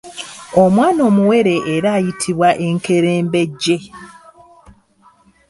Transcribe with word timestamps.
Omwana 0.63 1.01
omuwere 1.09 1.55
era 1.73 1.89
ayitibwa 1.97 2.49
enkerembejje. 2.67 3.77